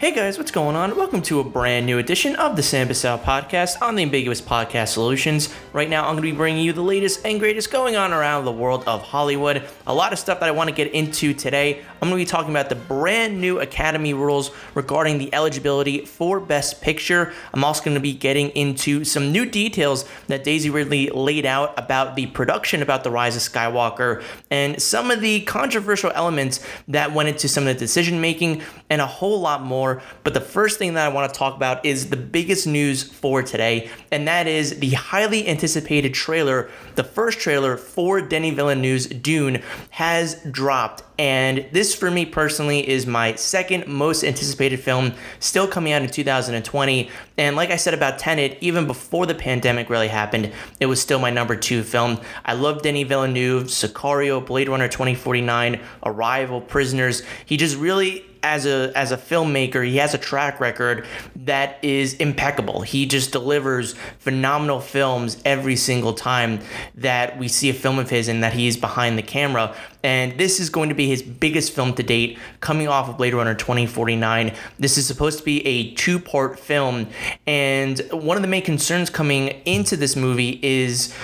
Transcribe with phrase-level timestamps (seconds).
[0.00, 0.96] Hey guys, what's going on?
[0.96, 4.88] Welcome to a brand new edition of the Sam Bussell podcast on the Ambiguous Podcast
[4.88, 5.54] Solutions.
[5.74, 8.46] Right now, I'm going to be bringing you the latest and greatest going on around
[8.46, 9.62] the world of Hollywood.
[9.86, 11.82] A lot of stuff that I want to get into today.
[12.00, 16.40] I'm going to be talking about the brand new Academy rules regarding the eligibility for
[16.40, 17.34] Best Picture.
[17.52, 21.78] I'm also going to be getting into some new details that Daisy Ridley laid out
[21.78, 27.12] about the production about The Rise of Skywalker and some of the controversial elements that
[27.12, 29.89] went into some of the decision making and a whole lot more.
[30.24, 33.42] But the first thing that I want to talk about is the biggest news for
[33.42, 36.70] today, and that is the highly anticipated trailer.
[36.94, 43.06] The first trailer for Denis Villeneuve's Dune has dropped, and this for me personally is
[43.06, 47.10] my second most anticipated film, still coming out in 2020.
[47.36, 51.18] And like I said about Tenet, even before the pandemic really happened, it was still
[51.18, 52.20] my number two film.
[52.44, 57.22] I love Denis Villeneuve, Sicario, Blade Runner 2049, Arrival, Prisoners.
[57.44, 62.14] He just really as a as a filmmaker, he has a track record that is
[62.14, 62.82] impeccable.
[62.82, 66.60] He just delivers phenomenal films every single time
[66.94, 69.74] that we see a film of his and that he is behind the camera.
[70.02, 73.34] And this is going to be his biggest film to date, coming off of Blade
[73.34, 74.54] Runner 2049.
[74.78, 77.08] This is supposed to be a two part film.
[77.46, 81.14] And one of the main concerns coming into this movie is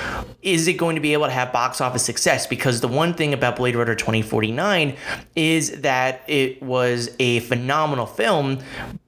[0.42, 2.46] is it going to be able to have box office success?
[2.46, 4.96] Because the one thing about Blade Runner 2049
[5.34, 8.58] is that it was a phenomenal film,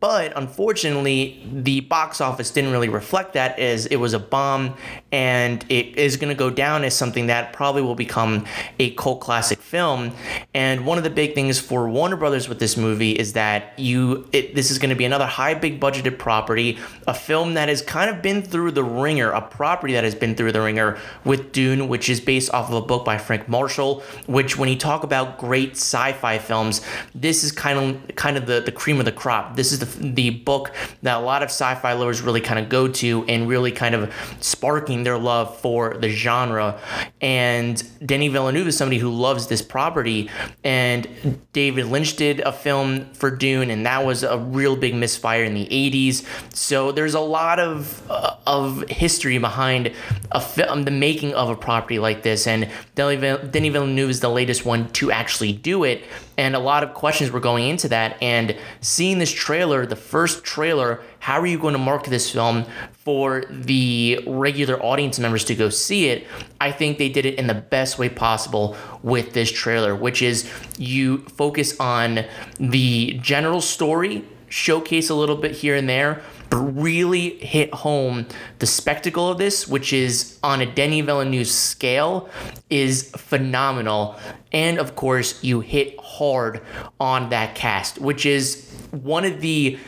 [0.01, 4.75] but unfortunately, the box office didn't really reflect that as it was a bomb
[5.11, 8.45] and it is going to go down as something that probably will become
[8.79, 10.13] a cult classic film.
[10.55, 14.29] And one of the big things for Warner Brothers with this movie is that you
[14.33, 17.81] it, this is going to be another high big budgeted property, a film that has
[17.81, 21.53] kind of been through the ringer, a property that has been through the ringer with
[21.53, 25.05] Dune, which is based off of a book by Frank Marshall, which when you talk
[25.05, 26.83] about great sci-fi films,
[27.15, 29.57] this is kind of kind of the, the cream of the crop.
[29.57, 32.89] This is the, the book that a lot of sci-fi lovers really kind of go
[32.89, 36.81] to and really kind of sparking their love for the genre.
[37.21, 40.31] And Denis Villeneuve is somebody who loves this property.
[40.65, 45.45] And David Lynch did a film for Dune, and that was a real big misfire
[45.45, 46.25] in the 80s.
[46.55, 49.93] So there's a lot of uh, of history behind
[50.33, 52.47] a film, the making of a property like this.
[52.47, 56.03] And Denis Villeneuve is the latest one to actually do it.
[56.37, 58.17] And a lot of questions were going into that.
[58.23, 62.65] And seeing this trailer, the first trailer, how are you going to market this film
[62.93, 66.27] for the regular audience members to go see it?
[66.61, 70.51] I think they did it in the best way possible with this trailer, which is
[70.79, 72.25] you focus on
[72.59, 76.23] the general story, showcase a little bit here and there,
[76.53, 78.27] really hit home
[78.59, 82.29] the spectacle of this, which is on a Denis Villeneuve scale,
[82.71, 84.19] is phenomenal.
[84.53, 86.63] And of course, you hit hard
[86.99, 89.79] on that cast, which is one of the,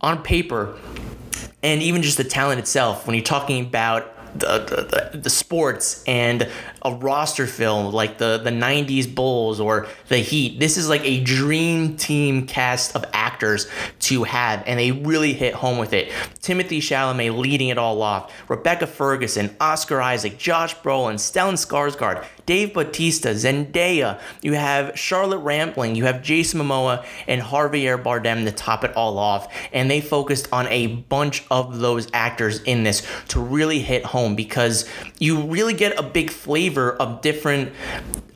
[0.00, 0.76] on paper,
[1.62, 6.48] and even just the talent itself, when you're talking about the, the, the, sports and
[6.82, 10.58] a roster film like the, the 90s Bulls or the Heat.
[10.58, 13.66] This is like a dream team cast of actors
[14.00, 16.10] to have, and they really hit home with it.
[16.40, 22.74] Timothée Chalamet leading it all off, Rebecca Ferguson, Oscar Isaac, Josh Brolin, Stellan Skarsgård, Dave
[22.74, 24.18] Bautista, Zendaya.
[24.42, 29.18] You have Charlotte Rampling, you have Jason Momoa, and Javier Bardem to top it all
[29.18, 29.46] off.
[29.72, 34.34] And they focused on a bunch of those actors in this to really hit home
[34.34, 34.88] because
[35.20, 37.72] you really get a big flavor of different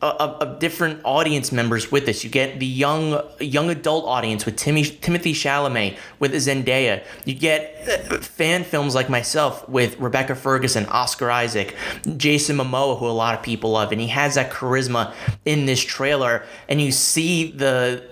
[0.05, 2.25] of, of, different audience members with this.
[2.25, 7.03] You get the young young adult audience with Timmy, Timothée Chalamet, with Zendaya.
[7.25, 11.75] You get fan films like myself with Rebecca Ferguson, Oscar Isaac,
[12.17, 15.15] Jason Momoa, who a lot of people love, and he has that charisma
[15.45, 16.45] in this trailer.
[16.69, 18.03] And you see the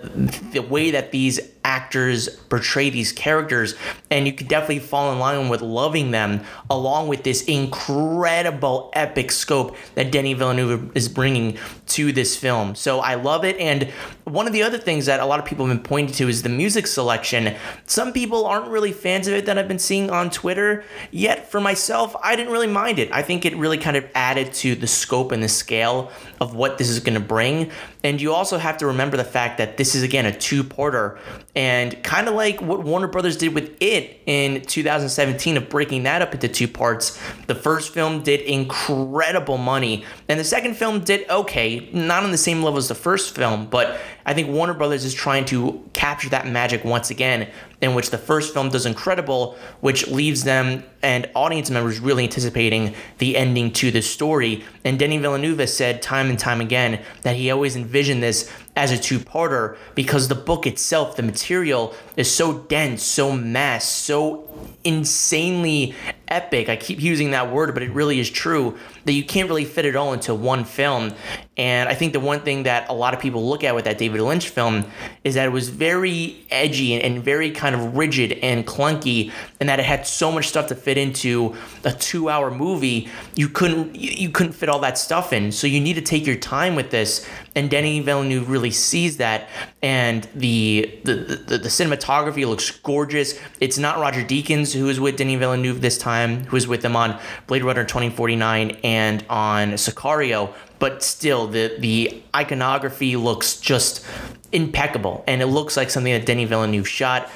[0.51, 3.75] the way that these actors portray these characters,
[4.11, 9.31] and you could definitely fall in line with loving them, along with this incredible epic
[9.31, 11.57] scope that Denis Villeneuve is bringing
[11.87, 12.75] to this film.
[12.75, 13.57] So I love it.
[13.57, 13.91] And
[14.25, 16.41] one of the other things that a lot of people have been pointing to is
[16.43, 17.55] the music selection.
[17.85, 21.59] Some people aren't really fans of it that I've been seeing on Twitter, yet for
[21.59, 23.11] myself, I didn't really mind it.
[23.11, 26.77] I think it really kind of added to the scope and the scale of what
[26.77, 27.71] this is going to bring.
[28.03, 31.19] And you also have to remember the fact that this is, again, a two porter.
[31.55, 36.21] And kind of like what Warner Brothers did with it in 2017 of breaking that
[36.21, 37.19] up into two parts.
[37.47, 42.37] The first film did incredible money, and the second film did okay, not on the
[42.37, 46.29] same level as the first film, but I think Warner Brothers is trying to capture
[46.29, 47.49] that magic once again,
[47.81, 52.95] in which the first film does incredible, which leaves them and audience members really anticipating
[53.17, 54.63] the ending to the story.
[54.85, 58.97] And Denis Villeneuve said time and time again that he always envisioned this as a
[58.97, 64.49] two-parter because the book itself, the material is so dense, so mass, so
[64.83, 65.93] insanely
[66.27, 66.69] epic.
[66.69, 68.75] I keep using that word, but it really is true
[69.05, 71.13] that you can't really fit it all into one film.
[71.55, 73.99] And I think the one thing that a lot of people look at with that
[73.99, 74.85] David Lynch film
[75.23, 79.79] is that it was very edgy and very kind of rigid and clunky, and that
[79.79, 83.09] it had so much stuff to fit into a two-hour movie.
[83.35, 86.35] You couldn't you couldn't fit all that stuff in, so you need to take your
[86.35, 87.27] time with this.
[87.55, 89.49] And Denis Villeneuve really sees that,
[89.81, 91.13] and the the
[91.47, 93.39] the, the cinematography looks gorgeous.
[93.59, 96.95] It's not Roger Deakins who is with Denis Villeneuve this time, who is with him
[96.95, 104.05] on Blade Runner 2049 and on Sicario, but still the the iconography looks just
[104.53, 107.29] impeccable and it looks like something that Denis Villeneuve shot.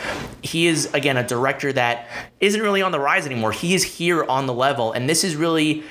[0.44, 2.08] He is again a director that
[2.40, 3.52] isn't really on the rise anymore.
[3.52, 5.84] He is here on the level and this is really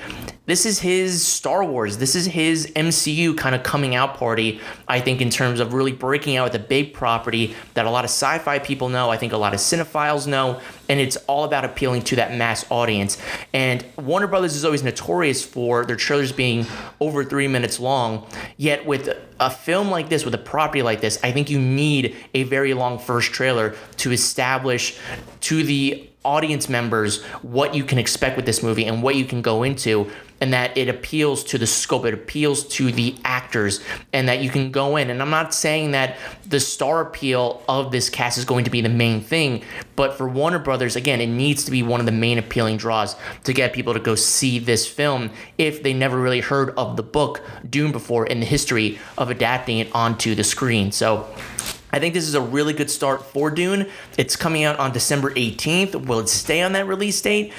[0.47, 1.97] this is his Star Wars.
[1.97, 5.91] This is his MCU kind of coming out party, I think, in terms of really
[5.91, 9.17] breaking out with a big property that a lot of sci fi people know, I
[9.17, 13.17] think a lot of cinephiles know, and it's all about appealing to that mass audience.
[13.51, 16.65] And Warner Brothers is always notorious for their trailers being
[17.01, 18.25] over three minutes long,
[18.55, 19.09] yet with
[19.39, 22.73] a film like this, with a property like this, I think you need a very
[22.73, 24.97] long first trailer to establish
[25.41, 29.41] to the audience members what you can expect with this movie and what you can
[29.41, 30.11] go into
[30.41, 33.81] and that it appeals to the scope it appeals to the actors
[34.13, 35.09] and that you can go in.
[35.09, 38.81] And i'm not saying that the star appeal of this cast is going to be
[38.81, 39.63] the main thing
[39.95, 43.15] but for warner brothers again it needs to be one of the main appealing draws
[43.43, 47.03] to get people to go see this film if they never really heard of the
[47.03, 50.91] book dune before in the history of adapting it onto the screen.
[50.91, 51.27] So
[51.97, 53.89] I think this is a really good start for Dune.
[54.19, 56.05] It's coming out on December 18th.
[56.05, 57.51] Will it stay on that release date?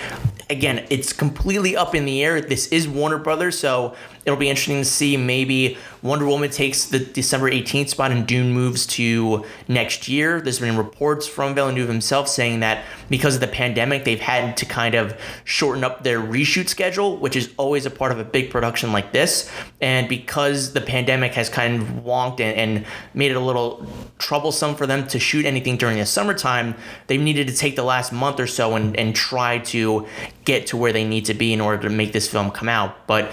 [0.48, 2.40] Again, it's completely up in the air.
[2.40, 3.96] This is Warner Brothers, so
[4.28, 8.52] it'll be interesting to see maybe Wonder Woman takes the December 18th spot and Dune
[8.52, 10.40] moves to next year.
[10.40, 14.66] There's been reports from Villeneuve himself saying that because of the pandemic, they've had to
[14.66, 18.50] kind of shorten up their reshoot schedule, which is always a part of a big
[18.50, 19.50] production like this.
[19.80, 23.86] And because the pandemic has kind of wonked and, and made it a little
[24.18, 26.74] troublesome for them to shoot anything during the summertime,
[27.06, 30.06] they needed to take the last month or so and, and try to
[30.44, 33.06] get to where they need to be in order to make this film come out.
[33.06, 33.30] But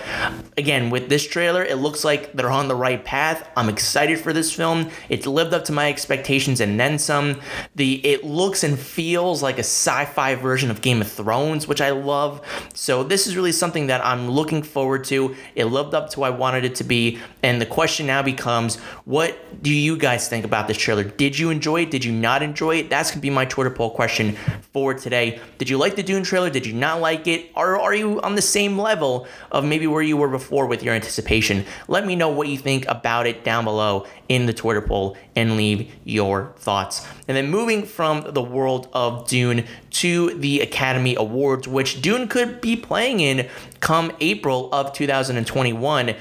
[0.57, 3.49] again, with this trailer, it looks like they're on the right path.
[3.55, 4.89] I'm excited for this film.
[5.09, 7.41] It's lived up to my expectations and then some.
[7.75, 11.91] The it looks and feels like a sci-fi version of Game of Thrones, which I
[11.91, 12.41] love.
[12.73, 15.35] So this is really something that I'm looking forward to.
[15.55, 18.77] It lived up to what I wanted it to be, and the question now becomes,
[19.05, 21.03] what do you guys think about this trailer?
[21.03, 21.91] Did you enjoy it?
[21.91, 22.89] Did you not enjoy it?
[22.89, 24.35] That's gonna be my Twitter poll question
[24.73, 25.39] for today.
[25.57, 26.49] Did you like the Dune trailer?
[26.49, 27.51] Did you not like it?
[27.55, 30.93] Or are you on the same level of maybe where you were before with your
[30.93, 31.65] anticipation?
[31.87, 35.57] Let me know what you think about it down below in the Twitter poll and
[35.57, 37.07] leave your thoughts.
[37.27, 42.61] And then moving from the world of Dune to the Academy Awards, which Dune could
[42.61, 43.47] be playing in
[43.79, 46.15] come April of 2021.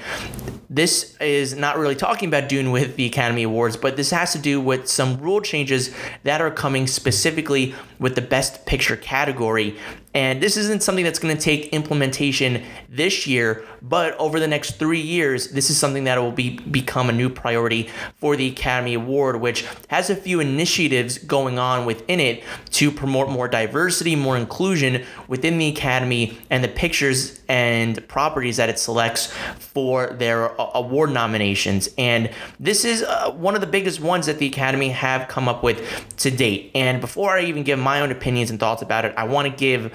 [0.69, 4.39] This is not really talking about Dune with the Academy Awards, but this has to
[4.39, 9.77] do with some rule changes that are coming specifically with the Best Picture category.
[10.13, 14.79] And this isn't something that's going to take implementation this year, but over the next
[14.79, 18.93] three years, this is something that will be become a new priority for the Academy
[18.93, 24.37] Award, which has a few initiatives going on within it to promote more diversity, more
[24.37, 31.11] inclusion within the Academy and the pictures and properties that it selects for their award
[31.11, 31.89] nominations.
[31.97, 35.63] And this is uh, one of the biggest ones that the Academy have come up
[35.63, 36.71] with to date.
[36.73, 39.55] And before I even give my own opinions and thoughts about it, I want to
[39.55, 39.93] give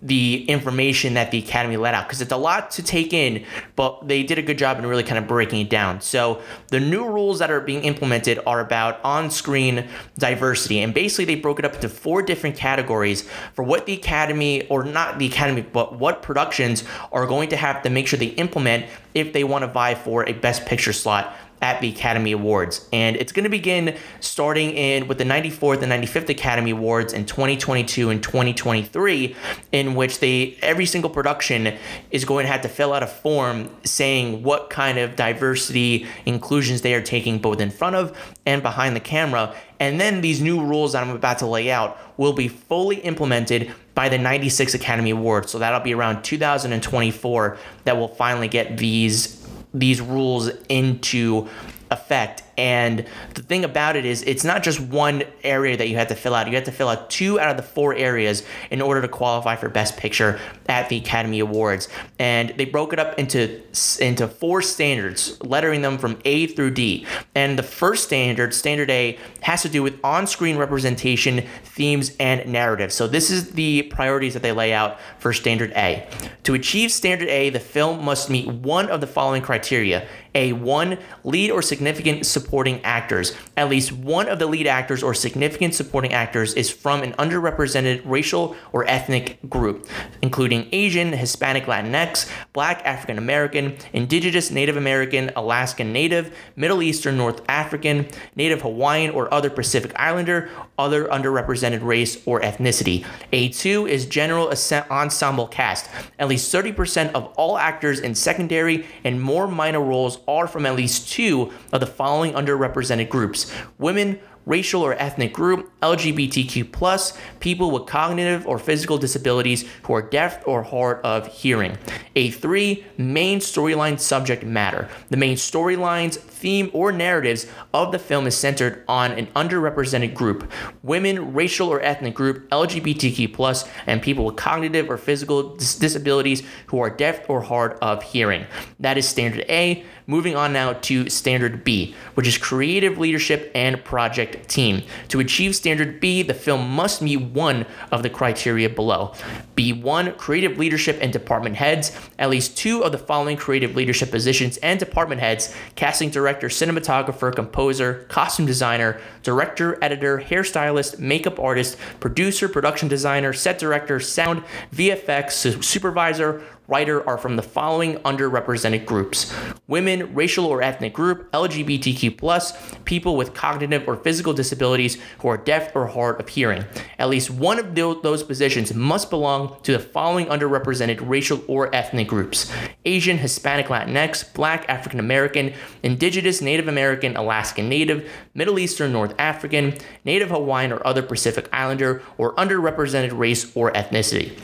[0.00, 3.44] the information that the Academy let out because it's a lot to take in,
[3.76, 6.00] but they did a good job in really kind of breaking it down.
[6.00, 11.34] So the new rules that are being implemented are about on-screen diversity, and basically they
[11.34, 15.62] broke it up into four different categories for what the Academy, or not the Academy,
[15.62, 19.62] but what productions are going to have to make sure they implement if they want
[19.62, 22.86] to vie for a Best Picture slot at the Academy Awards.
[22.92, 27.24] And it's going to begin starting in with the 94th and 95th Academy Awards in
[27.24, 29.36] 2022 and 2023
[29.70, 31.78] in which they every single production
[32.10, 36.82] is going to have to fill out a form saying what kind of diversity inclusions
[36.82, 39.54] they are taking both in front of and behind the camera.
[39.78, 43.72] And then these new rules that I'm about to lay out will be fully implemented
[43.94, 45.50] by the 96 Academy Awards.
[45.50, 49.41] So that'll be around 2024 that will finally get these
[49.74, 51.48] these rules into
[51.90, 52.42] effect.
[52.56, 56.14] And the thing about it is, it's not just one area that you have to
[56.14, 56.46] fill out.
[56.48, 59.56] You have to fill out two out of the four areas in order to qualify
[59.56, 61.88] for Best Picture at the Academy Awards.
[62.18, 63.60] And they broke it up into
[64.00, 67.06] into four standards, lettering them from A through D.
[67.34, 72.92] And the first standard, standard A, has to do with on-screen representation, themes, and narrative.
[72.92, 76.06] So this is the priorities that they lay out for standard A.
[76.44, 80.98] To achieve standard A, the film must meet one of the following criteria a one
[81.24, 83.34] lead or significant supporting actors.
[83.56, 88.02] At least one of the lead actors or significant supporting actors is from an underrepresented
[88.04, 89.86] racial or ethnic group,
[90.22, 97.42] including Asian, Hispanic, Latinx, Black, African American, Indigenous, Native American, Alaskan Native, Middle Eastern, North
[97.48, 103.04] African, Native Hawaiian, or other Pacific Islander, other underrepresented race or ethnicity.
[103.32, 104.52] A2 is general
[104.90, 105.88] ensemble cast.
[106.18, 110.74] At least 30% of all actors in secondary and more minor roles are from at
[110.74, 117.70] least two of the following underrepresented groups women, racial or ethnic group, LGBTQ, plus, people
[117.70, 121.76] with cognitive or physical disabilities who are deaf or hard of hearing.
[122.16, 124.88] A3, main storyline subject matter.
[125.10, 130.50] The main storylines, theme, or narratives of the film is centered on an underrepresented group
[130.82, 136.80] women, racial or ethnic group, LGBTQ, and people with cognitive or physical dis- disabilities who
[136.80, 138.44] are deaf or hard of hearing.
[138.80, 139.84] That is standard A.
[140.06, 144.82] Moving on now to standard B, which is creative leadership and project team.
[145.08, 149.14] To achieve standard B, the film must meet one of the criteria below.
[149.56, 151.96] B1, creative leadership and department heads.
[152.18, 157.34] At least two of the following creative leadership positions and department heads casting director, cinematographer,
[157.34, 164.42] composer, costume designer, director, editor, hairstylist, makeup artist, producer, production designer, set director, sound,
[164.74, 169.32] VFX, supervisor, writer are from the following underrepresented groups
[169.66, 175.74] women, racial or ethnic group, LGBTQ, people with cognitive or physical disabilities who are deaf
[175.74, 176.64] or hard of hearing.
[176.98, 182.08] At least one of those positions must belong to the following underrepresented racial or ethnic
[182.08, 182.52] groups
[182.84, 189.74] Asian, Hispanic, Latinx, Black, African American, Indigenous, Native American, Alaskan Native, Middle Eastern, North African,
[190.04, 194.38] Native Hawaiian, or other Pacific Islander, or underrepresented race or ethnicity.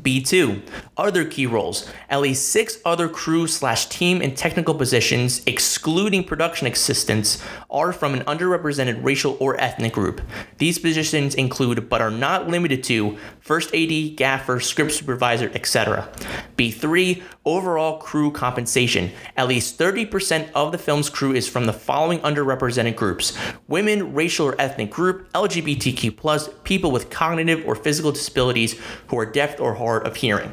[0.00, 0.60] B2,
[0.96, 1.90] other key roles.
[2.10, 8.14] At least six other crew slash team and technical positions, excluding production assistants, are from
[8.14, 10.20] an underrepresented racial or ethnic group.
[10.58, 16.08] These positions include, but are not limited to, first AD, gaffer, script supervisor, etc.
[16.56, 19.10] B3, overall crew compensation.
[19.36, 23.36] At least 30% of the film's crew is from the following underrepresented groups
[23.68, 29.58] women, racial or ethnic group, LGBTQ, people with cognitive or physical disabilities who are deaf
[29.60, 30.52] or hard of hearing.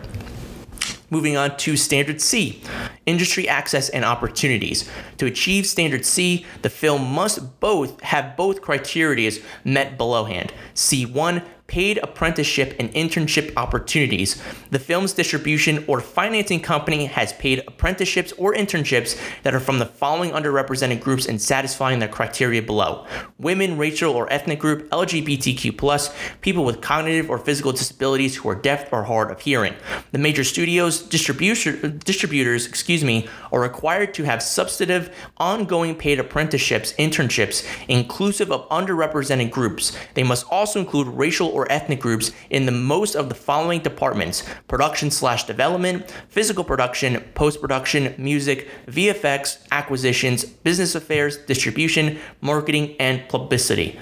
[1.09, 2.61] Moving on to Standard C,
[3.05, 4.89] industry access and opportunities.
[5.17, 9.31] To achieve Standard C, the film must both have both criteria
[9.63, 10.51] met belowhand.
[10.75, 14.41] C1, paid apprenticeship and internship opportunities.
[14.71, 19.85] The film's distribution or financing company has paid apprenticeships or internships that are from the
[19.85, 23.05] following underrepresented groups and satisfying their criteria below
[23.37, 26.11] women, racial or ethnic group, LGBTQ,
[26.41, 29.75] people with cognitive or physical disabilities who are deaf or hard of hearing.
[30.11, 36.93] The major studios, distribution, distributors, excuse me, are required to have substantive, ongoing paid apprenticeships,
[36.93, 39.95] internships, inclusive of underrepresented groups.
[40.15, 44.43] They must also include racial or ethnic groups in the most of the following departments
[44.67, 53.27] production slash development, physical production, post production, music, VFX, acquisitions, business affairs, distribution, marketing, and
[53.29, 53.99] publicity.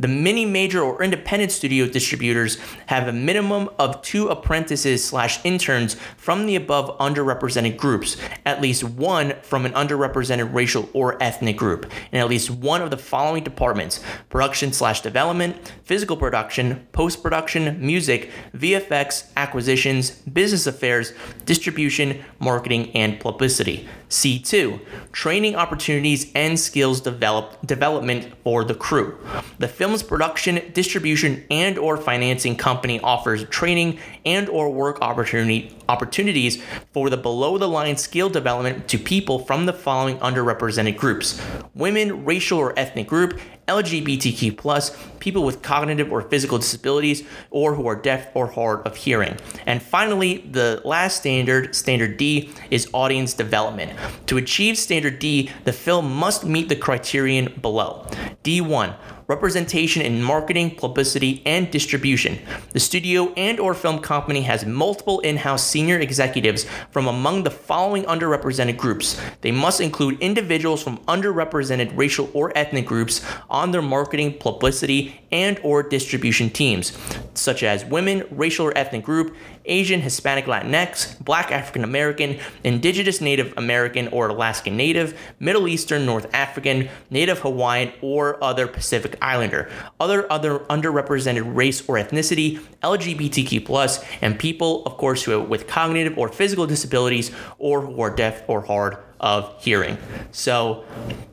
[0.00, 5.96] The mini major or independent studio distributors have a minimum of two apprentices slash interns
[6.16, 11.90] from the above underrepresented groups, at least one from an underrepresented racial or ethnic group,
[12.12, 17.84] and at least one of the following departments production slash development, physical production, post production,
[17.84, 21.12] music, VFX, acquisitions, business affairs,
[21.44, 23.88] distribution, marketing, and publicity.
[24.08, 24.80] C2,
[25.12, 29.18] training opportunities and skills develop, development for the crew.
[29.58, 36.62] The film's production, distribution, and or financing company offers training and or work opportunity opportunities
[36.92, 41.40] for the below the line skill development to people from the following underrepresented groups:
[41.74, 47.86] women, racial or ethnic group, LGBTQ, plus, people with cognitive or physical disabilities, or who
[47.86, 49.36] are deaf or hard of hearing.
[49.66, 53.92] And finally, the last standard, standard D, is audience development.
[54.26, 58.06] To achieve standard D, the film must meet the criterion below.
[58.42, 58.96] D1
[59.28, 62.38] representation in marketing, publicity, and distribution.
[62.72, 68.04] The studio and or film company has multiple in-house senior executives from among the following
[68.04, 69.20] underrepresented groups.
[69.42, 75.60] They must include individuals from underrepresented racial or ethnic groups on their marketing, publicity, and
[75.62, 76.96] or distribution teams,
[77.34, 79.36] such as women, racial or ethnic group,
[79.68, 86.26] Asian, Hispanic, Latinx, Black African American, Indigenous Native American or Alaskan Native, Middle Eastern, North
[86.34, 89.70] African, Native Hawaiian, or other Pacific Islander,
[90.00, 96.28] other other underrepresented race or ethnicity, LGBTQ+, and people, of course, who with cognitive or
[96.28, 99.98] physical disabilities or who are deaf or hard of hearing.
[100.30, 100.84] So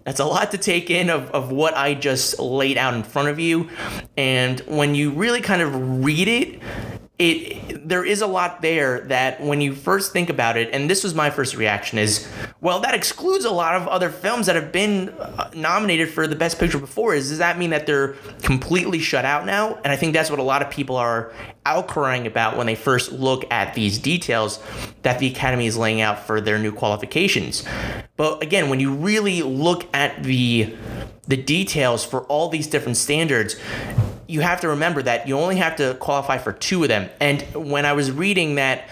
[0.04, 3.30] that's a lot to take in of, of what I just laid out in front
[3.30, 3.70] of you.
[4.18, 6.62] And when you really kind of read it,
[7.18, 11.02] it there is a lot there that when you first think about it and this
[11.02, 12.28] was my first reaction is
[12.60, 16.36] well that excludes a lot of other films that have been uh, nominated for the
[16.36, 17.16] best picture before.
[17.16, 19.76] Is does that mean that they're completely shut out now?
[19.76, 21.32] And i think that's what a lot of people are
[21.66, 24.62] outcrying about when they first look at these details
[25.04, 27.64] that the academy is laying out for their new qualifications.
[28.18, 30.76] But again when you really look at the
[31.28, 33.56] the details for all these different standards
[34.28, 37.10] you have to remember that you only have to qualify for two of them.
[37.20, 38.90] And when I was reading that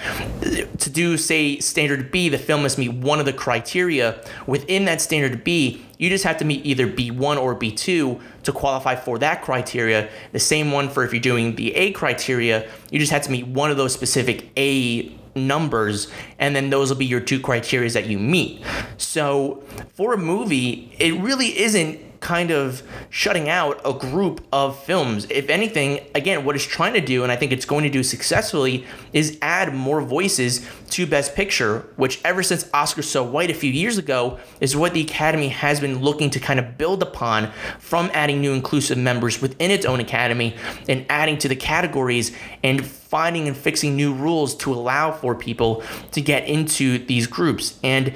[0.79, 5.01] to do, say, standard B, the film must meet one of the criteria within that
[5.01, 9.41] standard B, you just have to meet either B1 or B2 to qualify for that
[9.41, 10.09] criteria.
[10.33, 13.47] The same one for if you're doing the A criteria, you just have to meet
[13.47, 18.05] one of those specific A numbers and then those will be your two criteria that
[18.05, 18.61] you meet.
[18.97, 19.63] So
[19.93, 25.27] for a movie, it really isn't kind of shutting out a group of films.
[25.29, 28.01] If anything, again, what it's trying to do, and I think it's going to do
[28.01, 33.53] successfully, is add more voices to Best Picture, which ever since Oscar So White a
[33.53, 37.51] few years ago is what the Academy has been looking to kind of build upon
[37.77, 40.55] from adding new inclusive members within its own Academy
[40.87, 42.31] and adding to the categories
[42.63, 47.79] and finding and fixing new rules to allow for people to get into these groups.
[47.83, 48.07] And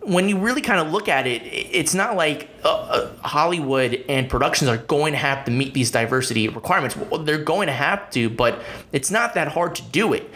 [0.00, 4.30] when you really kind of look at it, it's not like uh, uh, Hollywood and
[4.30, 6.96] productions are going to have to meet these diversity requirements.
[6.96, 10.30] Well, they're going to have to, but it's not that hard to do it.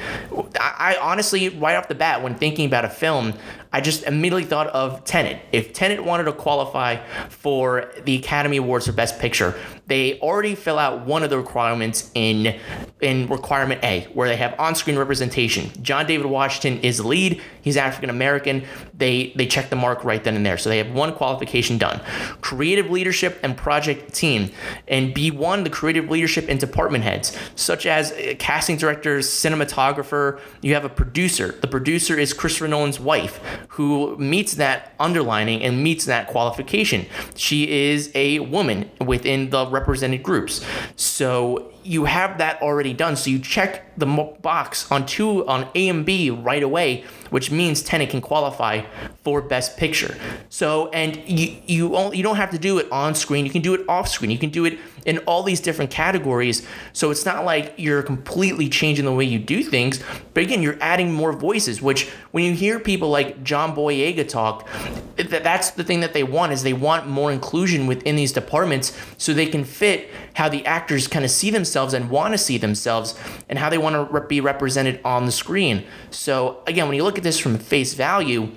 [0.61, 3.33] I, I honestly, right off the bat, when thinking about a film,
[3.73, 5.41] I just immediately thought of Tenet.
[5.51, 10.79] If Tenet wanted to qualify for the Academy Awards for Best Picture, they already fill
[10.79, 12.59] out one of the requirements in
[13.01, 15.71] in requirement A, where they have on-screen representation.
[15.83, 17.43] John David Washington is the lead.
[17.61, 18.65] He's African American.
[18.97, 20.57] They they check the mark right then and there.
[20.57, 22.01] So they have one qualification done.
[22.41, 24.51] Creative leadership and project team,
[24.89, 30.41] and B1 the creative leadership and department heads, such as uh, casting directors, cinematographer.
[30.63, 31.53] You have a producer.
[31.53, 37.07] The producer is Christopher Nolan's wife who meets that underlining and meets that qualification.
[37.35, 40.65] She is a woman within the represented groups.
[40.97, 43.17] So you have that already done.
[43.17, 47.83] So you check the box on two on A and B right away, which means
[47.83, 48.83] Tenet can qualify
[49.23, 50.17] for Best Picture.
[50.49, 53.45] So and you you only, you don't have to do it on screen.
[53.45, 54.31] You can do it off screen.
[54.31, 56.67] You can do it in all these different categories.
[56.93, 60.79] So it's not like you're completely changing the way you do things, but again, you're
[60.81, 61.83] adding more voices.
[61.83, 64.69] Which when you hear people like John Boyega talk,
[65.17, 69.33] that's the thing that they want is they want more inclusion within these departments so
[69.33, 73.19] they can fit how the actors kind of see themselves and want to see themselves
[73.49, 75.85] and how they want to be represented on the screen.
[76.11, 78.51] So, again, when you look at this from face value,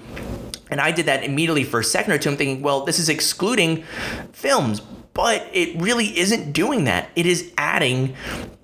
[0.69, 3.10] and I did that immediately for a second or two, I'm thinking, well, this is
[3.10, 3.83] excluding
[4.33, 4.81] films,
[5.17, 7.10] but it really isn't doing that.
[7.15, 8.15] It is adding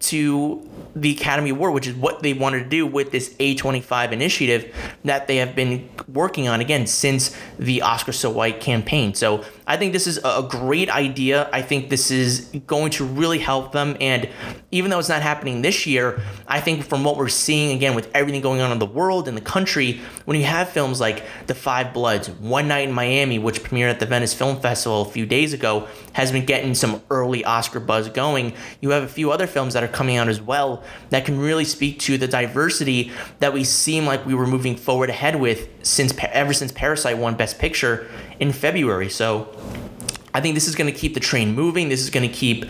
[0.01, 4.71] to the Academy Award, which is what they wanted to do with this A25 initiative
[5.03, 9.15] that they have been working on again since the Oscar So White campaign.
[9.15, 11.49] So I think this is a great idea.
[11.53, 13.95] I think this is going to really help them.
[14.01, 14.29] And
[14.71, 18.09] even though it's not happening this year, I think from what we're seeing again with
[18.13, 21.55] everything going on in the world and the country, when you have films like The
[21.55, 25.25] Five Bloods, One Night in Miami, which premiered at the Venice Film Festival a few
[25.25, 28.53] days ago, has been getting some early Oscar buzz going.
[28.81, 31.65] You have a few other films that are coming out as well that can really
[31.65, 36.13] speak to the diversity that we seem like we were moving forward ahead with since
[36.31, 39.09] ever since Parasite won Best Picture in February.
[39.09, 39.55] So
[40.33, 41.89] I think this is going to keep the train moving.
[41.89, 42.65] This is going to keep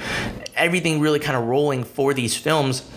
[0.55, 2.89] everything really kind of rolling for these films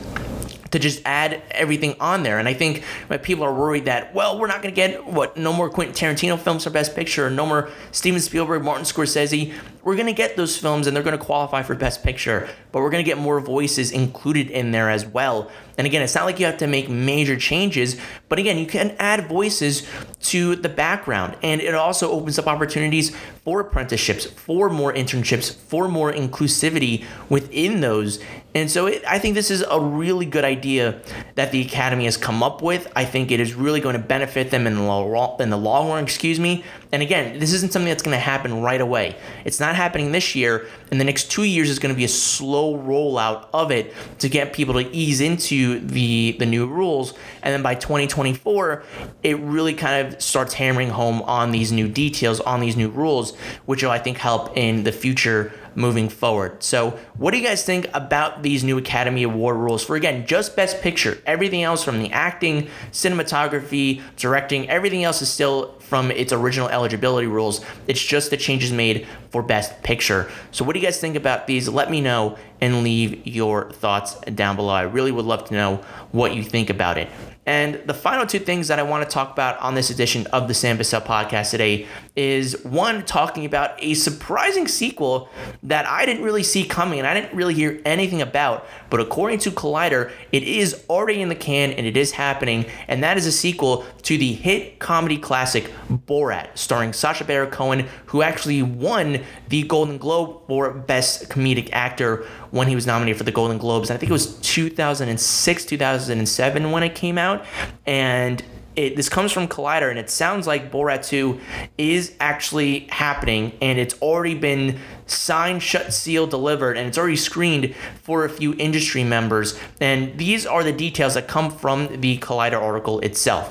[0.72, 2.40] to just add everything on there.
[2.40, 2.82] And I think
[3.22, 6.38] people are worried that, well, we're not going to get what no more Quentin Tarantino
[6.38, 9.54] films for Best Picture, no more Steven Spielberg, Martin Scorsese.
[9.84, 12.82] We're going to get those films and they're going to qualify for Best Picture, but
[12.82, 15.50] we're going to get more voices included in there as well.
[15.78, 18.96] And again, it's not like you have to make major changes, but again, you can
[18.98, 19.86] add voices
[20.22, 21.36] to the background.
[21.42, 27.80] And it also opens up opportunities for apprenticeships, for more internships, for more inclusivity within
[27.80, 28.18] those.
[28.54, 31.02] And so it, I think this is a really good idea
[31.34, 32.90] that the Academy has come up with.
[32.96, 35.90] I think it is really going to benefit them in the long, in the long
[35.90, 36.64] run, excuse me.
[36.90, 39.16] And again, this isn't something that's going to happen right away.
[39.44, 40.66] It's not happening this year.
[40.90, 44.28] In the next two years is going to be a slow rollout of it to
[44.28, 47.14] get people to ease into the the new rules.
[47.42, 48.84] And then by 2024,
[49.22, 53.36] it really kind of starts hammering home on these new details, on these new rules,
[53.66, 56.62] which will I think help in the future moving forward.
[56.62, 60.56] So, what do you guys think about these new Academy Award rules for again just
[60.56, 61.18] Best Picture?
[61.26, 67.26] Everything else from the acting, cinematography, directing, everything else is still from its original eligibility
[67.26, 67.60] rules.
[67.86, 70.30] It's just the changes made for Best Picture.
[70.50, 71.68] So, what do you guys think about these?
[71.68, 74.72] Let me know and leave your thoughts down below.
[74.72, 75.76] I really would love to know
[76.12, 77.08] what you think about it.
[77.46, 80.48] And the final two things that I want to talk about on this edition of
[80.48, 85.28] the Sam Bussell podcast today is one, talking about a surprising sequel
[85.62, 88.66] that I didn't really see coming and I didn't really hear anything about.
[88.90, 92.66] But according to Collider, it is already in the can and it is happening.
[92.88, 97.86] And that is a sequel to the hit comedy classic Borat, starring Sacha Baron Cohen,
[98.06, 103.24] who actually won the Golden Globe for Best Comedic Actor when he was nominated for
[103.24, 103.90] the Golden Globes.
[103.90, 107.44] I think it was 2006, 2007 when it came out.
[107.86, 108.42] And
[108.76, 111.40] it, this comes from Collider, and it sounds like Borat 2
[111.78, 117.74] is actually happening, and it's already been signed, shut, sealed, delivered, and it's already screened
[118.02, 119.58] for a few industry members.
[119.80, 123.50] And these are the details that come from the Collider article itself.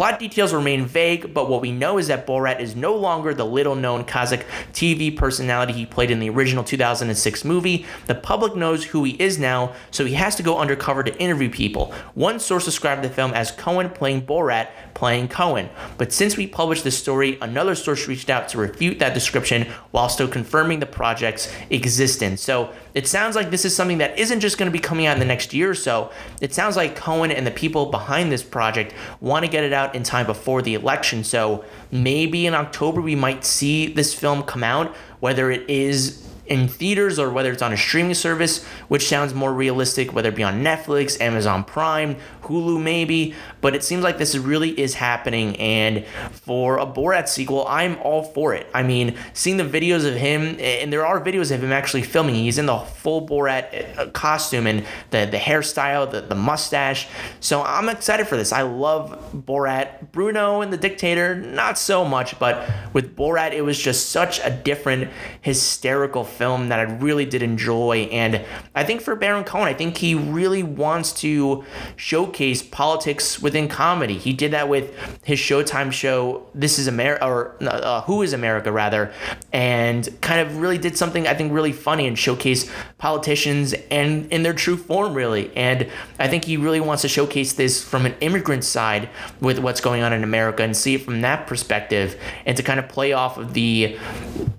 [0.00, 3.44] Plot details remain vague, but what we know is that Borat is no longer the
[3.44, 7.84] little known Kazakh TV personality he played in the original 2006 movie.
[8.06, 11.50] The public knows who he is now, so he has to go undercover to interview
[11.50, 11.92] people.
[12.14, 15.68] One source described the film as Cohen playing Borat, playing Cohen.
[15.98, 20.08] But since we published this story, another source reached out to refute that description while
[20.08, 22.40] still confirming the project's existence.
[22.40, 25.14] So it sounds like this is something that isn't just going to be coming out
[25.14, 26.10] in the next year or so.
[26.40, 29.94] It sounds like Cohen and the people behind this project want to get it out
[29.94, 31.24] in time before the election.
[31.24, 36.66] So maybe in October we might see this film come out, whether it is in
[36.66, 40.42] theaters or whether it's on a streaming service, which sounds more realistic, whether it be
[40.42, 43.34] on Netflix, Amazon Prime, Hulu maybe.
[43.60, 45.56] But it seems like this really is happening.
[45.56, 48.66] And for a Borat sequel, I'm all for it.
[48.74, 52.34] I mean, seeing the videos of him, and there are videos of him actually filming.
[52.34, 57.06] He's in the full Borat uh, costume and the, the hairstyle, the, the mustache.
[57.38, 58.52] So I'm excited for this.
[58.52, 60.10] I love Borat.
[60.10, 64.50] Bruno and the Dictator, not so much, but with Borat, it was just such a
[64.50, 65.10] different
[65.42, 68.08] hysterical that I really did enjoy.
[68.10, 71.64] And I think for Baron Cohen, I think he really wants to
[71.96, 74.18] showcase politics within comedy.
[74.18, 78.72] He did that with his Showtime show, This Is America, or uh, Who is America,
[78.72, 79.12] rather,
[79.52, 84.42] and kind of really did something I think really funny and showcase politicians and in
[84.42, 85.54] their true form, really.
[85.56, 89.08] And I think he really wants to showcase this from an immigrant side
[89.40, 92.80] with what's going on in America and see it from that perspective and to kind
[92.80, 93.98] of play off of the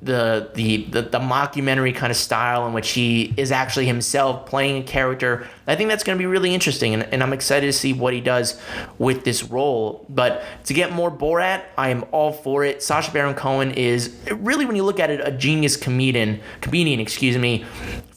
[0.01, 4.83] the the the, the mockumentary kind of style in which he is actually himself playing
[4.83, 5.47] a character.
[5.67, 8.13] I think that's going to be really interesting, and, and I'm excited to see what
[8.13, 8.59] he does
[8.97, 10.05] with this role.
[10.09, 12.83] But to get more Borat, I am all for it.
[12.83, 16.41] Sacha Baron Cohen is really, when you look at it, a genius comedian.
[16.61, 17.65] Comedian, excuse me,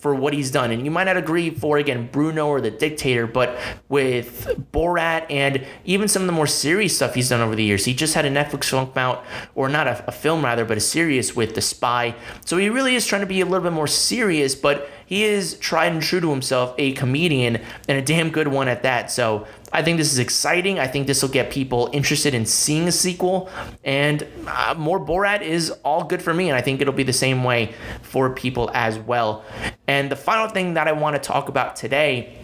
[0.04, 0.70] for what he's done.
[0.70, 3.56] And you might not agree for again Bruno or the Dictator, but
[3.88, 7.86] with Borat and even some of the more serious stuff he's done over the years.
[7.86, 10.80] He just had a Netflix film out, or not a, a film rather, but a
[10.80, 12.14] series with The Spy.
[12.44, 15.54] So he really is trying to be a little bit more serious, but he is
[15.58, 19.10] tried and true to himself, a comedian, and a damn good one at that.
[19.10, 20.78] So I think this is exciting.
[20.78, 23.50] I think this will get people interested in seeing a sequel,
[23.82, 27.12] and uh, more Borat is all good for me, and I think it'll be the
[27.12, 29.44] same way for people as well.
[29.88, 32.38] And the final thing that I want to talk about today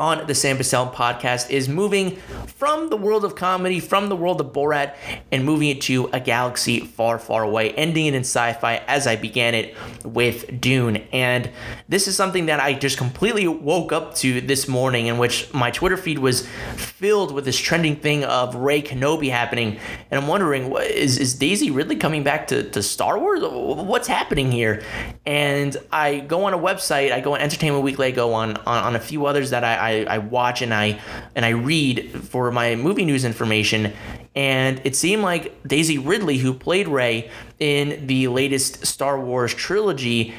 [0.00, 4.40] on the Sam Bussell podcast is moving from the world of comedy, from the world
[4.40, 4.96] of Borat,
[5.30, 9.06] and moving it to a galaxy far, far away, ending it in sci fi as
[9.06, 10.96] I began it with Dune.
[11.12, 11.50] And
[11.88, 15.70] this is something that I just completely woke up to this morning, in which my
[15.70, 19.78] Twitter feed was filled with this trending thing of Rey Kenobi happening.
[20.10, 23.42] And I'm wondering, is, is Daisy Ridley coming back to, to Star Wars?
[23.42, 24.82] What's happening here?
[25.26, 28.84] And I go on a website, I go on Entertainment Weekly, I go on, on,
[28.84, 31.00] on a few others that I, I I, I watch and I
[31.34, 33.92] and I read for my movie news information,
[34.34, 40.34] and it seemed like Daisy Ridley, who played Rey in the latest Star Wars trilogy,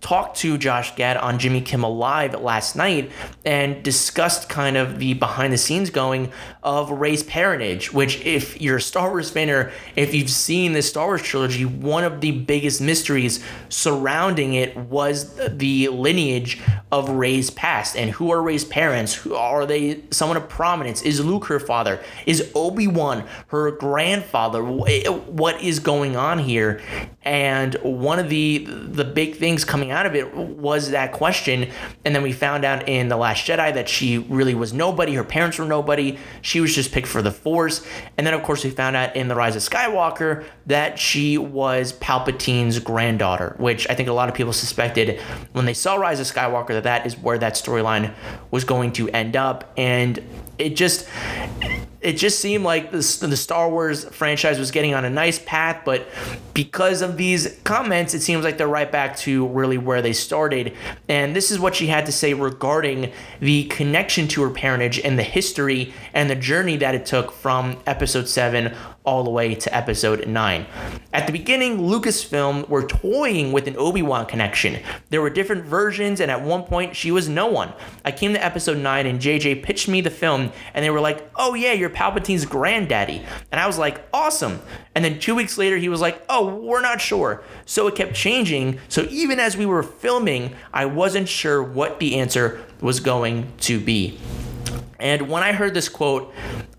[0.00, 3.10] talked to Josh Gad on Jimmy Kimmel Live last night
[3.44, 8.76] and discussed kind of the behind the scenes going of Rey's parentage, which, if you're
[8.78, 12.32] a Star Wars fan or if you've seen the Star Wars trilogy, one of the
[12.32, 19.14] biggest mysteries surrounding it was the lineage of Rey's past and who are Rey's parents?
[19.14, 21.02] Who are they someone of prominence?
[21.02, 22.00] Is Luke her father?
[22.26, 24.62] Is Obi Wan her grandfather?
[24.64, 26.51] What is going on here?
[27.24, 31.70] And one of the the big things coming out of it was that question.
[32.04, 35.14] And then we found out in The Last Jedi that she really was nobody.
[35.14, 36.18] Her parents were nobody.
[36.40, 37.86] She was just picked for the Force.
[38.16, 41.92] And then, of course, we found out in The Rise of Skywalker that she was
[41.94, 45.20] Palpatine's granddaughter, which I think a lot of people suspected
[45.52, 48.14] when they saw Rise of Skywalker that that is where that storyline
[48.50, 49.72] was going to end up.
[49.76, 50.22] And
[50.62, 51.08] it just
[52.02, 55.82] it just seemed like the, the Star Wars franchise was getting on a nice path,
[55.84, 56.08] but
[56.52, 60.76] because of these comments, it seems like they're right back to really where they started.
[61.08, 65.16] And this is what she had to say regarding the connection to her parentage and
[65.16, 69.74] the history and the journey that it took from episode 7 all the way to
[69.74, 70.66] episode 9.
[71.12, 74.80] At the beginning, Lucasfilm were toying with an Obi-Wan connection.
[75.10, 77.72] There were different versions, and at one point, she was no one.
[78.04, 81.28] I came to episode 9, and JJ pitched me the film, and they were like,
[81.36, 83.24] oh yeah, you're Palpatine's granddaddy.
[83.50, 84.60] And I was like, awesome.
[84.94, 87.42] And then two weeks later, he was like, oh, we're not sure.
[87.66, 88.78] So it kept changing.
[88.88, 93.80] So even as we were filming, I wasn't sure what the answer was going to
[93.80, 94.18] be.
[94.98, 96.32] And when I heard this quote,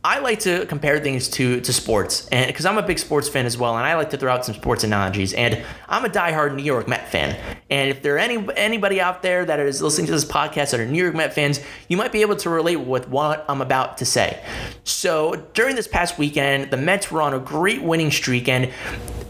[0.05, 3.45] I like to compare things to to sports, and because I'm a big sports fan
[3.45, 5.31] as well, and I like to throw out some sports analogies.
[5.31, 7.39] And I'm a diehard New York Met fan.
[7.69, 10.81] And if there are any anybody out there that is listening to this podcast that
[10.81, 13.97] are New York Met fans, you might be able to relate with what I'm about
[13.99, 14.43] to say.
[14.83, 18.73] So during this past weekend, the Mets were on a great winning streak, and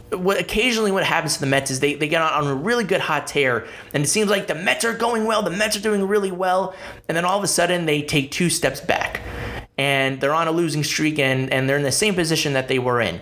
[0.09, 2.83] what occasionally what happens to the Mets is they, they get on, on a really
[2.83, 5.81] good hot tear, and it seems like the Mets are going well, the Mets are
[5.81, 6.73] doing really well,
[7.07, 9.21] and then all of a sudden they take two steps back.
[9.77, 12.79] And they're on a losing streak and, and they're in the same position that they
[12.79, 13.21] were in.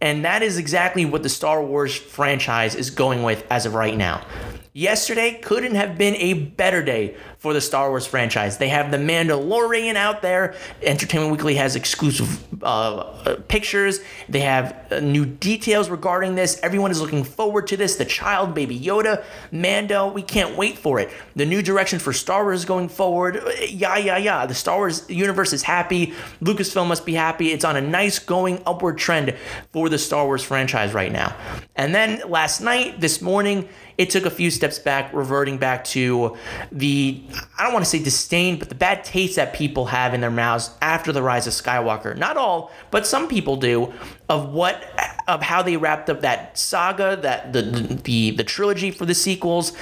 [0.00, 3.96] And that is exactly what the Star Wars franchise is going with as of right
[3.96, 4.26] now.
[4.72, 8.56] Yesterday couldn't have been a better day for the Star Wars franchise.
[8.56, 10.54] They have The Mandalorian out there.
[10.80, 14.00] Entertainment Weekly has exclusive uh, uh, pictures.
[14.30, 16.58] They have uh, new details regarding this.
[16.62, 17.96] Everyone is looking forward to this.
[17.96, 21.10] The child, Baby Yoda, Mando, we can't wait for it.
[21.36, 23.36] The new direction for Star Wars going forward.
[23.36, 24.46] Uh, yeah, yeah, yeah.
[24.46, 26.14] The Star Wars universe is happy.
[26.40, 27.52] Lucasfilm must be happy.
[27.52, 29.36] It's on a nice going upward trend
[29.70, 31.36] for the Star Wars franchise right now.
[31.76, 36.36] And then last night, this morning, it took a few steps back, reverting back to
[36.72, 37.22] the,
[37.58, 40.30] I don't want to say disdain, but the bad taste that people have in their
[40.30, 42.16] mouths after the rise of Skywalker.
[42.16, 43.92] Not all, but some people do,
[44.28, 44.82] of what
[45.26, 49.72] of how they wrapped up that saga, that the the the trilogy for the sequels,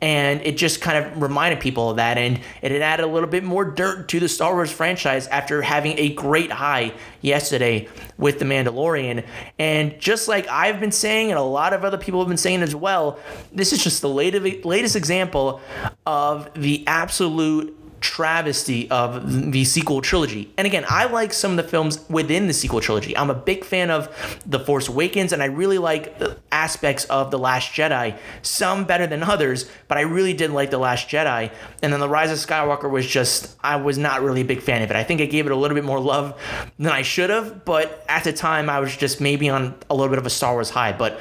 [0.00, 3.28] and it just kind of reminded people of that, and it had added a little
[3.28, 8.38] bit more dirt to the Star Wars franchise after having a great high yesterday with
[8.38, 9.24] the Mandalorian,
[9.58, 12.62] and just like I've been saying, and a lot of other people have been saying
[12.62, 13.18] as well,
[13.52, 15.60] this is just the latest latest example
[16.06, 20.52] of the absolute travesty of the sequel trilogy.
[20.56, 23.16] And again, I like some of the films within the sequel trilogy.
[23.16, 26.20] I'm a big fan of The Force Awakens and I really like
[26.52, 30.78] aspects of The Last Jedi, some better than others, but I really did like The
[30.78, 31.52] Last Jedi.
[31.82, 34.82] And then The Rise of Skywalker was just, I was not really a big fan
[34.82, 34.96] of it.
[34.96, 36.40] I think I gave it a little bit more love
[36.78, 40.10] than I should have, but at the time I was just maybe on a little
[40.10, 40.92] bit of a Star Wars high.
[40.92, 41.20] But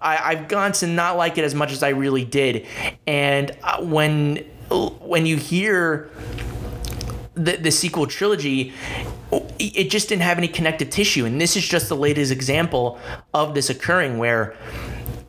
[0.00, 2.66] I, have gone to not like it as much as I really did.
[3.06, 4.44] And uh, when
[5.00, 6.10] when you hear
[7.34, 8.72] the, the sequel trilogy,
[9.58, 11.24] it just didn't have any connective tissue.
[11.24, 12.98] And this is just the latest example
[13.32, 14.54] of this occurring where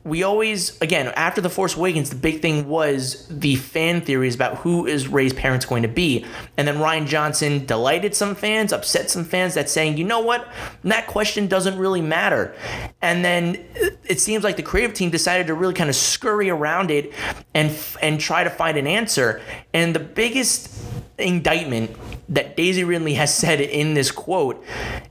[0.05, 4.57] we always again after the force awakens the big thing was the fan theories about
[4.57, 6.23] who is rey's parents going to be.
[6.57, 10.47] And then Rian Johnson delighted some fans upset some fans that saying you know what?
[10.83, 12.55] That question doesn't really matter.
[13.01, 13.65] And then
[14.03, 17.11] it seems like the creative team decided to really kind of scurry around it
[17.55, 19.41] and and try to find an answer.
[19.73, 20.71] And the biggest
[21.17, 21.95] indictment
[22.29, 24.63] that Daisy Ridley has said in this quote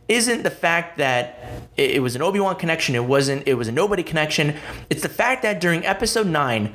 [0.09, 1.39] isn't the fact that
[1.77, 4.57] it was an Obi-Wan connection, it wasn't it was a nobody connection.
[4.91, 6.75] It's the fact that during episode 9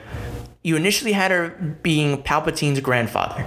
[0.63, 1.49] you initially had her
[1.81, 3.45] being Palpatine's grandfather.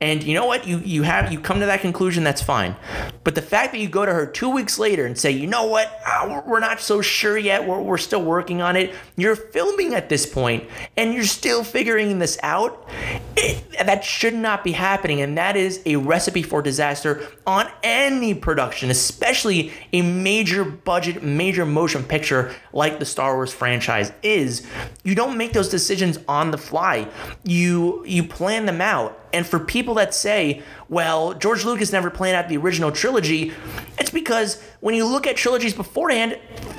[0.00, 0.66] And you know what?
[0.66, 2.24] You you have you come to that conclusion.
[2.24, 2.74] That's fine.
[3.22, 5.64] But the fact that you go to her two weeks later and say, you know
[5.66, 5.98] what?
[6.04, 7.66] Uh, we're not so sure yet.
[7.66, 8.92] We're, we're still working on it.
[9.16, 10.64] You're filming at this point,
[10.96, 12.86] and you're still figuring this out.
[13.36, 18.34] It, that should not be happening, and that is a recipe for disaster on any
[18.34, 24.66] production, especially a major budget, major motion picture like the Star Wars franchise is.
[25.04, 27.08] You don't make those decisions on the fly.
[27.44, 32.36] You you plan them out and for people that say, well, George Lucas never planned
[32.36, 33.52] out the original trilogy,
[33.98, 36.38] it's because when you look at trilogies beforehand,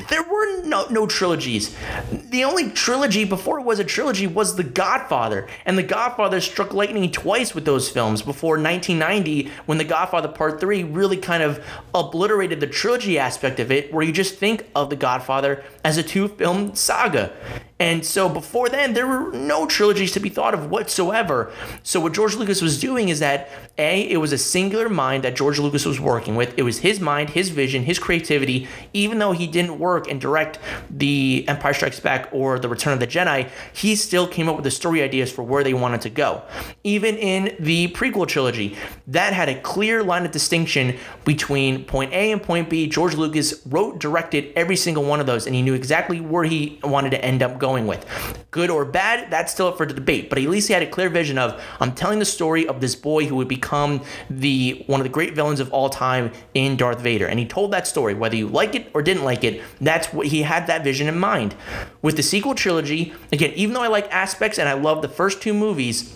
[0.10, 1.76] there were no, no trilogies.
[2.12, 5.48] The only trilogy before it was a trilogy was The Godfather.
[5.66, 10.60] And The Godfather struck lightning twice with those films before 1990, when The Godfather Part
[10.60, 14.90] 3 really kind of obliterated the trilogy aspect of it, where you just think of
[14.90, 17.34] The Godfather as a two film saga.
[17.78, 21.52] And so before then, there were no trilogies to be thought of whatsoever.
[21.84, 25.36] So what George Lucas was doing is that A, it was a singular mind that
[25.36, 26.58] George Lucas was working with.
[26.58, 28.70] It was his mind, his vision, his creativity.
[28.94, 30.58] Even though he didn't work and direct
[30.90, 34.64] the Empire Strikes Back or the Return of the Jedi, he still came up with
[34.64, 36.44] the story ideas for where they wanted to go.
[36.86, 42.32] Even in the prequel trilogy, that had a clear line of distinction between point A
[42.32, 42.88] and point B.
[42.88, 46.80] George Lucas wrote, directed every single one of those, and he knew exactly where he
[46.82, 48.06] wanted to end up going with.
[48.52, 51.10] Good or bad, that's still up for debate, but at least he had a clear
[51.10, 55.04] vision of I'm telling the story of this boy who would become the one of
[55.04, 57.28] the great villains of all time in Darth Vader.
[57.28, 60.28] And he told that story, whether you like it or didn't like it, that's what
[60.28, 61.56] he had that vision in mind.
[62.02, 65.42] With the sequel trilogy, again, even though I like aspects and I love the first
[65.42, 66.14] two movies,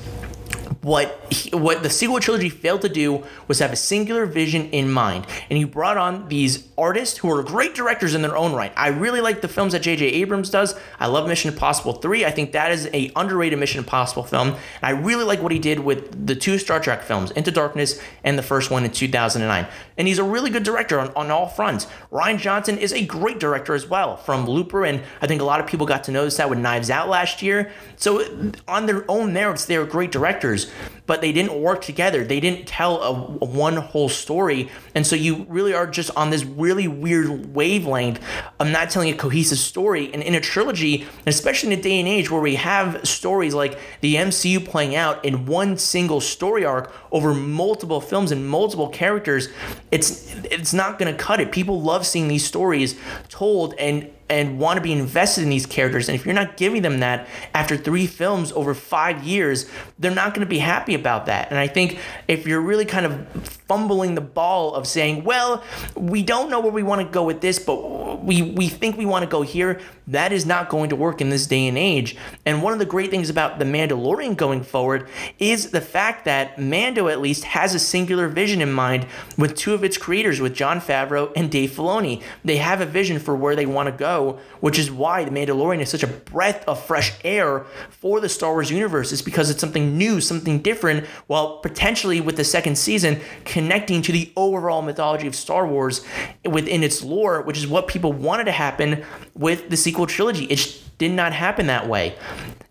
[0.89, 4.91] what he, what the sequel trilogy failed to do was have a singular vision in
[4.91, 8.73] mind, and he brought on these artists who are great directors in their own right.
[8.75, 10.05] I really like the films that J.J.
[10.05, 10.75] Abrams does.
[10.99, 12.25] I love Mission Impossible 3.
[12.25, 14.47] I think that is a underrated Mission Impossible film.
[14.47, 18.01] And I really like what he did with the two Star Trek films, Into Darkness
[18.23, 19.67] and the first one in 2009.
[19.97, 21.85] And he's a really good director on, on all fronts.
[22.11, 25.59] Rian Johnson is a great director as well from Looper, and I think a lot
[25.59, 27.71] of people got to notice that with Knives Out last year.
[27.97, 30.71] So on their own merits, they're great directors
[31.05, 32.23] but they didn't work together.
[32.23, 34.69] They didn't tell a, a, one whole story.
[34.93, 38.21] And so you really are just on this really weird wavelength
[38.59, 40.13] of not telling a cohesive story.
[40.13, 43.79] And in a trilogy, especially in a day and age where we have stories like
[44.01, 49.49] the MCU playing out in one single story arc over multiple films and multiple characters,
[49.91, 51.51] it's it's not going to cut it.
[51.51, 52.95] People love seeing these stories
[53.29, 56.07] told and and want to be invested in these characters.
[56.07, 60.33] And if you're not giving them that after three films over five years, they're not
[60.33, 61.49] going to be happy about that.
[61.49, 63.27] And I think if you're really kind of
[63.67, 65.63] fumbling the ball of saying, well,
[65.95, 69.05] we don't know where we want to go with this, but we, we think we
[69.05, 72.15] want to go here, that is not going to work in this day and age.
[72.45, 76.59] And one of the great things about The Mandalorian going forward is the fact that
[76.59, 79.05] Mando at least has a singular vision in mind
[79.37, 82.23] with two of its creators, with Jon Favreau and Dave Filoni.
[82.43, 84.18] They have a vision for where they want to go,
[84.59, 88.53] which is why The Mandalorian is such a breath of fresh air for the Star
[88.53, 89.11] Wars universe.
[89.11, 94.11] It's because it's something new, something different, while potentially with the second season connecting to
[94.11, 96.05] the overall mythology of Star Wars
[96.45, 99.03] within its lore, which is what people wanted to happen
[99.33, 100.45] with the sequel trilogy.
[100.45, 102.15] It did not happen that way.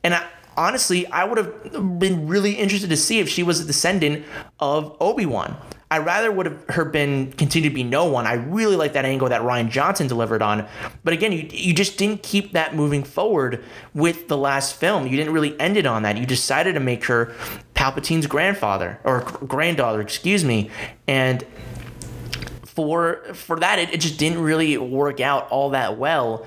[0.04, 3.64] And I, honestly, I would have been really interested to see if she was a
[3.64, 4.24] descendant
[4.60, 5.56] of Obi Wan.
[5.90, 8.26] I rather would have her been continue to be no one.
[8.26, 10.66] I really like that angle that Rian Johnson delivered on,
[11.02, 15.06] but again, you you just didn't keep that moving forward with the last film.
[15.06, 16.18] You didn't really end it on that.
[16.18, 17.34] You decided to make her
[17.74, 20.70] Palpatine's grandfather or granddaughter, excuse me,
[21.06, 21.44] and
[22.78, 26.46] for for that it, it just didn't really work out all that well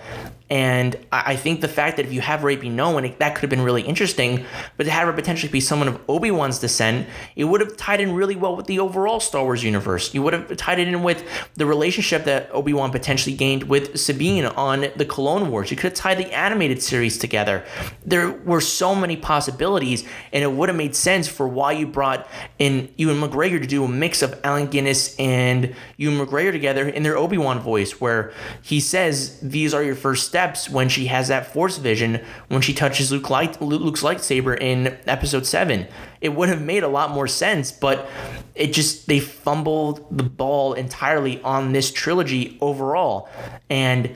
[0.51, 3.61] and I think the fact that if you have Rey Kenobi, that could have been
[3.61, 4.43] really interesting,
[4.75, 8.01] but to have her potentially be someone of Obi Wan's descent, it would have tied
[8.01, 10.13] in really well with the overall Star Wars universe.
[10.13, 13.97] You would have tied it in with the relationship that Obi Wan potentially gained with
[13.97, 15.71] Satine on the Clone Wars.
[15.71, 17.63] You could have tied the animated series together.
[18.05, 22.27] There were so many possibilities, and it would have made sense for why you brought
[22.59, 27.03] in Ewan McGregor to do a mix of Alan Guinness and Ewan McGregor together in
[27.03, 31.27] their Obi Wan voice, where he says, These are your first steps when she has
[31.27, 35.87] that force vision when she touches Luke light, Luke's lightsaber in episode 7.
[36.21, 38.09] It would have made a lot more sense, but
[38.55, 43.29] it just they fumbled the ball entirely on this trilogy overall.
[43.69, 44.15] And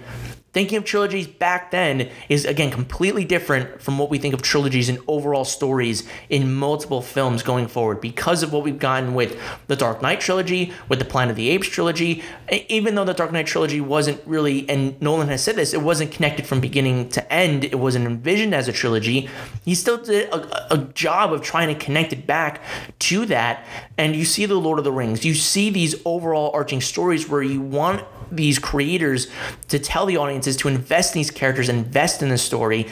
[0.55, 4.87] thinking of trilogies back then is again completely different from what we think of trilogies
[4.87, 9.37] and overall stories in multiple films going forward because of what we've gotten with
[9.67, 12.23] the Dark Knight trilogy, with the Planet of the Apes trilogy.
[12.69, 16.13] Even though the Dark Knight trilogy wasn't really, and Nolan has said this, it wasn't
[16.13, 19.29] connected from beginning to end, it wasn't envisioned as a trilogy,
[19.65, 22.61] he still did a, a job of trying to connect it back
[22.99, 23.67] to that.
[23.97, 27.43] And you see the Lord of the Rings, you see these overall arching stories where
[27.43, 29.27] you want these creators
[29.67, 32.87] to tell the audiences to invest in these characters, invest in the story.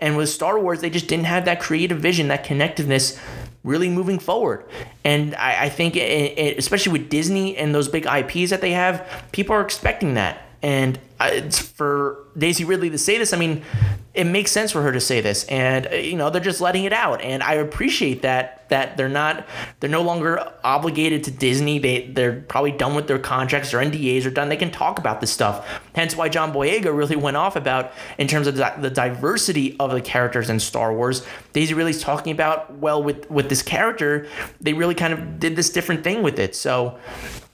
[0.00, 3.18] And with Star Wars, they just didn't have that creative vision, that connectiveness
[3.64, 4.64] really moving forward.
[5.04, 8.72] And I, I think, it, it, especially with Disney and those big IPs that they
[8.72, 10.46] have, people are expecting that.
[10.62, 13.32] And uh, it's for Daisy Ridley to say this.
[13.32, 13.62] I mean,
[14.12, 16.84] it makes sense for her to say this, and uh, you know they're just letting
[16.84, 19.46] it out, and I appreciate that that they're not
[19.78, 21.78] they're no longer obligated to Disney.
[21.78, 23.70] They they're probably done with their contracts.
[23.70, 24.48] Their NDAs are done.
[24.48, 25.80] They can talk about this stuff.
[25.94, 30.00] Hence why John Boyega really went off about in terms of the diversity of the
[30.00, 31.24] characters in Star Wars.
[31.52, 34.26] Daisy Ridley's talking about well with with this character,
[34.60, 36.56] they really kind of did this different thing with it.
[36.56, 36.98] So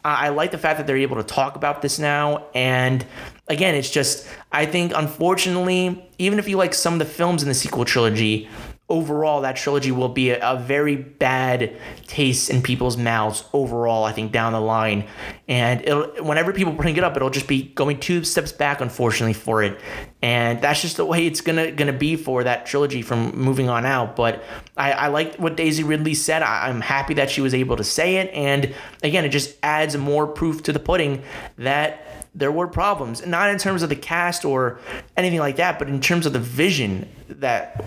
[0.07, 2.47] I like the fact that they're able to talk about this now.
[2.55, 3.05] And
[3.49, 7.49] again, it's just, I think, unfortunately, even if you like some of the films in
[7.49, 8.49] the sequel trilogy,
[8.89, 11.77] overall that trilogy will be a, a, very bad
[12.07, 15.05] taste in people's mouths overall i think down the line.
[15.49, 15.85] And
[16.21, 19.81] whenever people bring it up it'll just be going two steps back unfortunately for it.
[20.23, 23.85] And that's just the way it's gonna gonna be for that trilogy from moving on
[23.85, 24.15] out.
[24.15, 24.45] But
[24.77, 26.43] i, I like what daisy ridley said.
[26.43, 28.33] I, i'm happy that she was able to say it.
[28.33, 28.73] And
[29.03, 31.25] again it just adds more proof to the pudding
[31.59, 32.06] that
[32.37, 34.79] there were problems, not in terms of the cast or
[35.17, 37.83] anything like that, but in terms of the vision that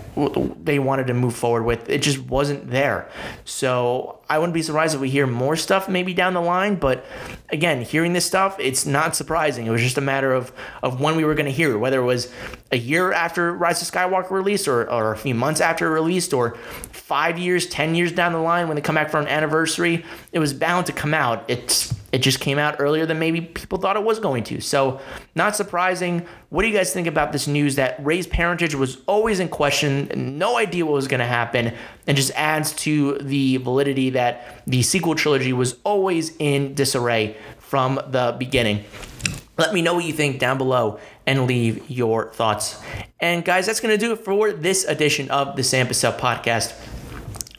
[0.66, 1.88] they wanted to move forward with.
[1.88, 3.10] It just wasn't there.
[3.46, 6.76] So I wouldn't be surprised if we hear more stuff maybe down the line.
[6.76, 7.06] But
[7.50, 9.68] again, hearing this stuff, it's not surprising.
[9.68, 12.00] It was just a matter of of when we were going to hear, it, whether
[12.00, 12.32] it was
[12.72, 16.34] a year after Rise of Skywalker released, or or a few months after it released,
[16.34, 16.56] or
[16.92, 20.04] five years, ten years down the line when they come back for an anniversary.
[20.32, 21.46] It was bound to come out.
[21.48, 24.62] It's it just came out earlier than maybe people thought it was going to.
[24.62, 25.00] So,
[25.36, 26.26] not surprising.
[26.50, 30.12] What do you guys think about this news that Rey's parentage was always in question,
[30.38, 31.74] no idea what was going to happen,
[32.08, 38.00] and just adds to the validity that the sequel trilogy was always in disarray from
[38.08, 38.84] the beginning?
[39.58, 42.82] Let me know what you think down below and leave your thoughts.
[43.20, 46.74] And guys, that's going to do it for this edition of the Sam Bussell podcast.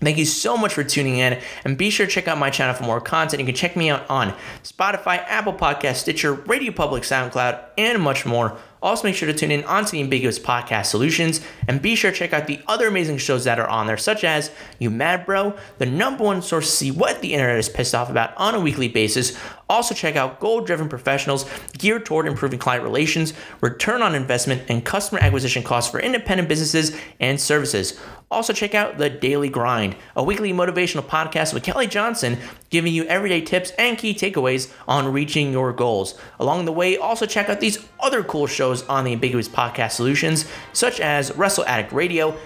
[0.01, 2.75] Thank you so much for tuning in, and be sure to check out my channel
[2.75, 3.41] for more content.
[3.41, 8.25] You can check me out on Spotify, Apple Podcast, Stitcher, Radio Public, SoundCloud, and much
[8.25, 8.57] more.
[8.83, 12.17] Also, make sure to tune in onto the Ambiguous Podcast Solutions and be sure to
[12.17, 15.59] check out the other amazing shows that are on there, such as You Mad Bro,
[15.77, 18.61] the number one source to see what the internet is pissed off about on a
[18.61, 19.39] weekly basis.
[19.69, 21.45] Also, check out Goal Driven Professionals
[21.77, 26.99] geared toward improving client relations, return on investment, and customer acquisition costs for independent businesses
[27.21, 28.01] and services.
[28.33, 32.39] Also, check out The Daily Grind, a weekly motivational podcast with Kelly Johnson,
[32.71, 36.15] giving you everyday tips and key takeaways on reaching your goals.
[36.39, 40.45] Along the way, also check out these other cool shows on the Ambiguous Podcast Solutions,
[40.73, 42.37] such as Wrestle Addict Radio,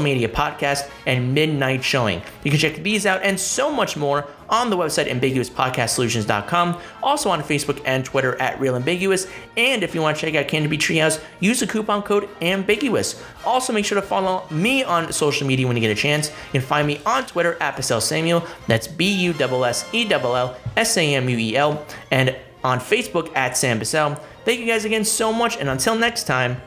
[0.00, 2.22] Media Podcast, and Midnight Showing.
[2.44, 7.42] You can check these out and so much more on the website ambiguouspodcastsolutions.com, also on
[7.42, 9.26] Facebook and Twitter at Real Ambiguous.
[9.56, 13.22] And if you want to check out Canterbury Treehouse, use the coupon code Ambiguous.
[13.44, 16.28] Also, make sure to follow me on social media when you get a chance.
[16.28, 18.46] You can find me on Twitter at Bussell Samuel.
[18.66, 21.84] That's B U S S E L L S A M U E L.
[22.10, 22.36] And
[22.66, 24.20] on Facebook at Sam Bussell.
[24.44, 26.60] Thank you guys again so much, and until next time,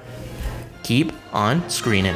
[0.84, 2.16] keep on screening.